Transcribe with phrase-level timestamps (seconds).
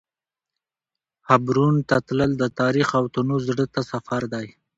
[1.27, 4.47] حبرون ته تلل د تاریخ او تنوع زړه ته سفر دی.